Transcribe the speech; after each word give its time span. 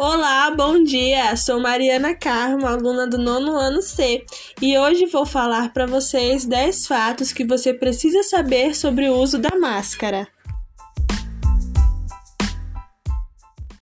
Olá, 0.00 0.48
bom 0.52 0.84
dia! 0.84 1.34
Sou 1.34 1.58
Mariana 1.58 2.14
Carmo, 2.14 2.68
aluna 2.68 3.04
do 3.04 3.18
nono 3.18 3.56
ano 3.56 3.82
C, 3.82 4.24
e 4.62 4.78
hoje 4.78 5.06
vou 5.06 5.26
falar 5.26 5.72
para 5.72 5.86
vocês 5.86 6.44
10 6.44 6.86
fatos 6.86 7.32
que 7.32 7.44
você 7.44 7.74
precisa 7.74 8.22
saber 8.22 8.76
sobre 8.76 9.08
o 9.08 9.16
uso 9.16 9.38
da 9.38 9.58
máscara. 9.58 10.28